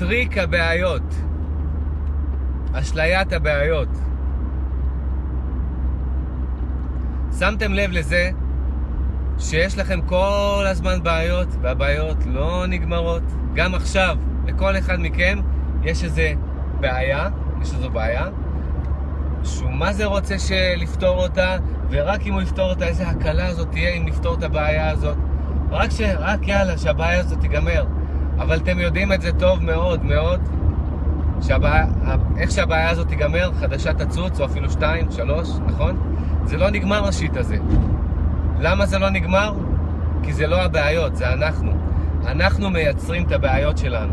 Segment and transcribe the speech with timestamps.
[0.00, 1.14] טריק הבעיות,
[2.72, 3.88] אשליית הבעיות.
[7.38, 8.30] שמתם לב לזה
[9.38, 13.22] שיש לכם כל הזמן בעיות, והבעיות לא נגמרות.
[13.54, 14.16] גם עכשיו,
[14.46, 15.38] לכל אחד מכם
[15.82, 16.32] יש איזה
[16.80, 17.28] בעיה,
[17.62, 18.26] יש איזו בעיה,
[19.44, 20.34] שהוא מה זה רוצה
[20.76, 21.56] לפתור אותה,
[21.90, 25.16] ורק אם הוא יפתור אותה, איזה הקלה זאת תהיה אם נפתור את הבעיה הזאת.
[25.70, 26.00] רק ש...
[26.18, 27.99] רק יאללה, שהבעיה הזאת תיגמר.
[28.40, 30.40] אבל אתם יודעים את זה טוב מאוד מאוד,
[31.42, 31.86] שהבעיה,
[32.38, 35.96] איך שהבעיה הזאת תיגמר, חדשה תצוץ, או אפילו שתיים, שלוש, נכון?
[36.44, 37.56] זה לא נגמר השיט הזה.
[38.60, 39.54] למה זה לא נגמר?
[40.22, 41.72] כי זה לא הבעיות, זה אנחנו.
[42.26, 44.12] אנחנו מייצרים את הבעיות שלנו.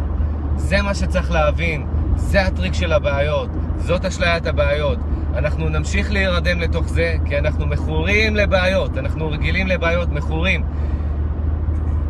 [0.56, 5.00] זה מה שצריך להבין, זה הטריק של הבעיות, זאת אשליית הבעיות.
[5.36, 10.64] אנחנו נמשיך להירדם לתוך זה, כי אנחנו מכורים לבעיות, אנחנו רגילים לבעיות, מכורים.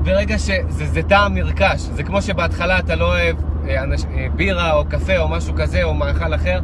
[0.07, 3.35] ברגע שזה זה טעם נרכש, זה כמו שבהתחלה אתה לא אוהב
[3.67, 6.59] אה, אנש, אה, בירה או קפה או משהו כזה או מאכל אחר,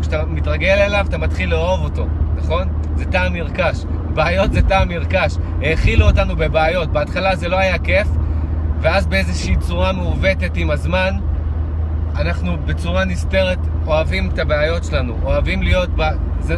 [0.00, 2.68] כשאתה מתרגל אליו אתה מתחיל לאהוב אותו, נכון?
[2.96, 3.84] זה טעם נרכש.
[4.14, 5.36] בעיות זה טעם נרכש.
[5.62, 6.92] האכילו אותנו בבעיות.
[6.92, 8.08] בהתחלה זה לא היה כיף,
[8.80, 11.14] ואז באיזושהי צורה מעוותת עם הזמן,
[12.16, 16.02] אנחנו בצורה נסתרת אוהבים את הבעיות שלנו, אוהבים להיות ב...
[16.40, 16.56] זה...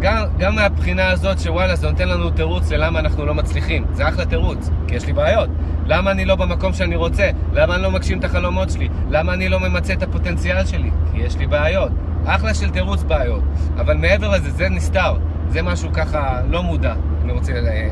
[0.00, 3.84] גם, גם מהבחינה הזאת שוואלה, זה נותן לנו תירוץ ללמה אנחנו לא מצליחים.
[3.92, 5.48] זה אחלה תירוץ, כי יש לי בעיות.
[5.86, 7.30] למה אני לא במקום שאני רוצה?
[7.52, 8.88] למה אני לא מגשים את החלומות שלי?
[9.10, 10.90] למה אני לא ממצה את הפוטנציאל שלי?
[11.12, 11.92] כי יש לי בעיות.
[12.24, 13.42] אחלה של תירוץ בעיות.
[13.76, 15.16] אבל מעבר לזה, זה נסתר.
[15.48, 16.94] זה משהו ככה לא מודע,
[17.24, 17.88] אני רוצה לה, אה,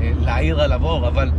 [0.00, 1.30] להעיר עליו אור, אבל,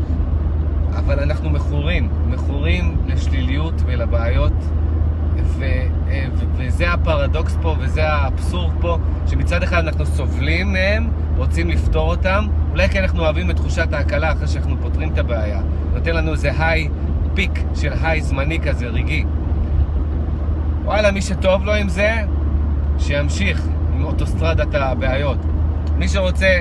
[0.96, 4.54] אבל אנחנו מכורים, מכורים לשליליות ולבעיות,
[5.44, 5.64] ו,
[6.10, 12.10] אה, ו, וזה הפרדוקס פה וזה האבסורד פה, שמצד אחד אנחנו סובלים מהם, רוצים לפתור
[12.10, 15.62] אותם, אולי כי אנחנו אוהבים את תחושת ההקלה אחרי שאנחנו פותרים את הבעיה.
[15.94, 16.90] נותן לנו איזה high,
[17.34, 19.26] peak של high זמני כזה, רגעי.
[20.84, 22.16] וואלה, מי שטוב לו עם זה,
[23.00, 23.68] שימשיך.
[23.96, 25.38] עם אוטוסטרדת הבעיות.
[25.98, 26.60] מי שרוצה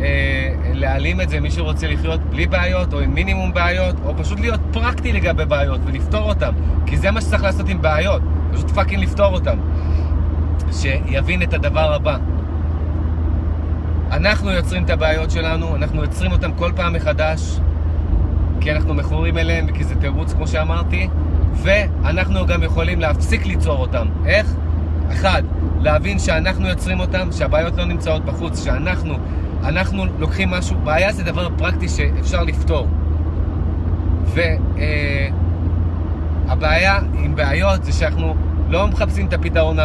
[0.00, 4.40] אה, להעלים את זה, מי שרוצה לחיות בלי בעיות או עם מינימום בעיות, או פשוט
[4.40, 6.50] להיות פרקטי לגבי בעיות ולפתור אותן,
[6.86, 8.22] כי זה מה שצריך לעשות עם בעיות,
[8.52, 9.58] פשוט fucking לפתור אותן.
[10.72, 12.16] שיבין את הדבר הבא.
[14.10, 17.60] אנחנו יוצרים את הבעיות שלנו, אנחנו יוצרים אותן כל פעם מחדש,
[18.60, 21.08] כי אנחנו מכורים אליהן וכי זה תירוץ כמו שאמרתי,
[21.54, 24.06] ואנחנו גם יכולים להפסיק ליצור אותן.
[24.26, 24.54] איך?
[25.12, 25.42] אחד,
[25.80, 29.14] להבין שאנחנו יוצרים אותם, שהבעיות לא נמצאות בחוץ, שאנחנו,
[29.64, 32.88] אנחנו לוקחים משהו, בעיה זה דבר פרקטי שאפשר לפתור.
[36.46, 38.34] והבעיה אה, עם בעיות זה שאנחנו
[38.68, 39.78] לא מחפשים את הפתרון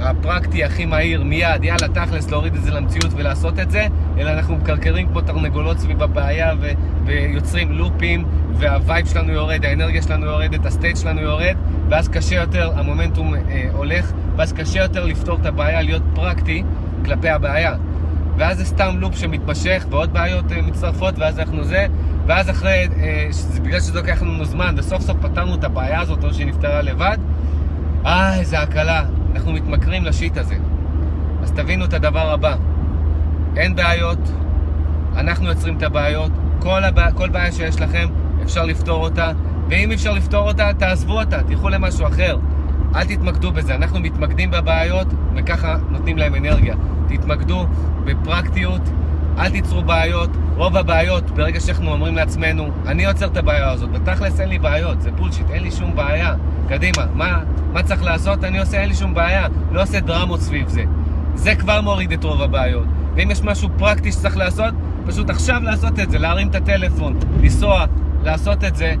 [0.00, 3.86] הפרקטי הכי מהיר, מיד, יאללה, תכלס, להוריד את זה למציאות ולעשות את זה,
[4.18, 6.72] אלא אנחנו מקרקרים כמו תרנגולות סביב הבעיה ו-
[7.04, 11.56] ויוצרים לופים, וה vibe שלנו יורד, האנרגיה שלנו יורדת, ה state שלנו יורד,
[11.88, 16.62] ואז קשה יותר, המומנטום אה, הולך, ואז קשה יותר לפתור את הבעיה, להיות פרקטי
[17.04, 17.74] כלפי הבעיה.
[18.36, 21.86] ואז זה סתם לופ שמתמשך, ועוד בעיות אה, מצטרפות, ואז אנחנו זה,
[22.26, 26.24] ואז אחרי, אה, שזה, בגלל שזה לוקח לנו זמן, וסוף סוף פתרנו את הבעיה הזאת,
[26.24, 27.18] או שהיא נפתרה לבד,
[28.06, 29.04] אה, איזה הקלה,
[29.34, 30.54] אנחנו מתמכרים לשיט הזה.
[31.42, 32.56] אז תבינו את הדבר הבא,
[33.56, 34.18] אין בעיות,
[35.16, 37.10] אנחנו יוצרים את הבעיות, כל, הבע...
[37.10, 38.08] כל בעיה שיש לכם,
[38.42, 39.32] אפשר לפתור אותה,
[39.68, 42.38] ואם אפשר לפתור אותה, תעזבו אותה, תלכו למשהו אחר.
[42.96, 46.74] אל תתמקדו בזה, אנחנו מתמקדים בבעיות וככה נותנים להם אנרגיה.
[47.08, 47.66] תתמקדו
[48.04, 48.80] בפרקטיות,
[49.38, 50.30] אל תיצרו בעיות.
[50.56, 55.00] רוב הבעיות, ברגע שאנחנו אומרים לעצמנו, אני יוצר את הבעיה הזאת, בתכלס אין לי בעיות,
[55.00, 56.34] זה בולשיט, אין לי שום בעיה.
[56.68, 57.40] קדימה, מה,
[57.72, 58.44] מה צריך לעשות?
[58.44, 60.84] אני עושה, אין לי שום בעיה, לא עושה דרמות סביב זה.
[61.34, 62.86] זה כבר מוריד את רוב הבעיות.
[63.16, 64.74] ואם יש משהו פרקטי שצריך לעשות,
[65.06, 67.84] פשוט עכשיו לעשות את זה, להרים את הטלפון, לנסוע,
[68.24, 68.94] לעשות את זה,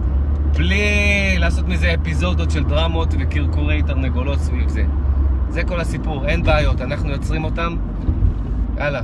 [0.56, 4.84] בלי לעשות מזה אפיזודות של דרמות וקרקורי תרנגולות סביב זה.
[5.48, 7.76] זה כל הסיפור, אין בעיות, אנחנו יוצרים אותם.
[8.78, 9.02] יאללה,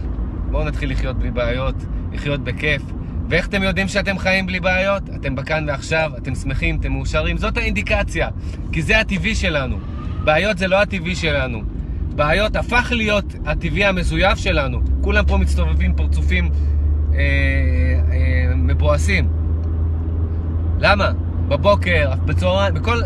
[0.50, 1.74] בואו נתחיל לחיות בלי בעיות,
[2.12, 2.82] לחיות בכיף.
[3.28, 5.02] ואיך אתם יודעים שאתם חיים בלי בעיות?
[5.14, 8.28] אתם בכאן ועכשיו, אתם שמחים, אתם מאושרים, זאת האינדיקציה,
[8.72, 9.78] כי זה הטבעי שלנו.
[10.24, 11.62] בעיות זה לא הטבעי שלנו.
[12.14, 14.80] בעיות הפך להיות הטבעי המזויף שלנו.
[15.00, 16.50] כולם פה מצטובבים פרצופים
[17.14, 19.28] אה, אה, מבואסים.
[20.78, 21.12] למה?
[21.52, 23.00] בבוקר, בצהריים, בכל...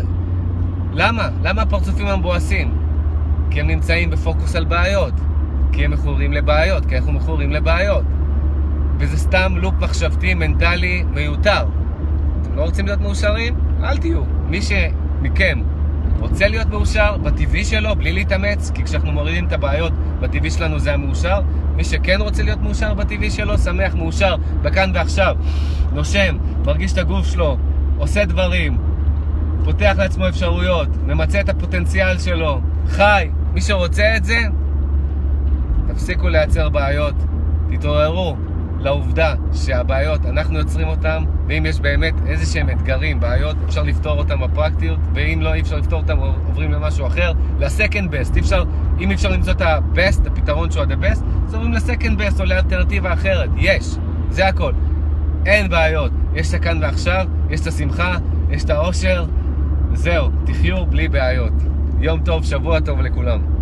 [0.93, 1.29] למה?
[1.43, 2.77] למה הפרצופים המבואסים?
[3.49, 5.13] כי הם נמצאים בפוקוס על בעיות.
[5.71, 8.03] כי הם מכורים לבעיות, כי אנחנו מכורים לבעיות.
[8.99, 11.65] וזה סתם לופ מחשבתי, מנטלי, מיותר.
[12.41, 13.55] אתם לא רוצים להיות מאושרים?
[13.83, 14.21] אל תהיו.
[14.49, 15.61] מי שמכם
[16.19, 20.93] רוצה להיות מאושר בטבעי שלו, בלי להתאמץ, כי כשאנחנו מורידים את הבעיות, בטבעי שלנו זה
[20.93, 21.39] המאושר.
[21.75, 25.35] מי שכן רוצה להיות מאושר בטבעי שלו, שמח, מאושר, בכאן ועכשיו.
[25.93, 27.57] נושם, מרגיש את הגוף שלו,
[27.97, 28.77] עושה דברים,
[29.63, 33.29] פותח לעצמו אפשרויות, ממצה את הפוטנציאל שלו, חי.
[33.53, 34.37] מי שרוצה את זה,
[35.87, 37.15] תפסיקו לייצר בעיות,
[37.69, 38.35] תתעוררו
[38.79, 44.39] לעובדה שהבעיות, אנחנו יוצרים אותן, ואם יש באמת איזה שהם אתגרים, בעיות, אפשר לפתור אותם
[44.41, 46.17] בפרקטיות, ואם לא, אי אפשר לפתור אותם,
[46.47, 48.35] עוברים למשהו אחר, ל-second best.
[48.35, 48.63] אי אפשר,
[48.99, 53.13] אם אפשר למצוא את ה-best, הפתרון שהוא ה-the best, אז עוברים ל-second best או לאלטרנטיבה
[53.13, 53.49] אחרת.
[53.57, 53.95] יש,
[54.29, 54.71] זה הכל.
[55.47, 56.11] אין בעיות.
[56.35, 58.17] יש את הכאן ועכשיו, יש את השמחה,
[58.49, 59.25] יש את האושר,
[59.93, 61.53] זהו, תחיו בלי בעיות.
[61.99, 63.56] יום טוב, שבוע טוב לכולם.